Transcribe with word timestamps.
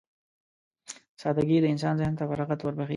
سادهګي 1.21 1.57
د 1.61 1.65
انسان 1.73 1.93
ذهن 1.99 2.13
ته 2.19 2.23
فراغت 2.29 2.59
وربښي. 2.61 2.89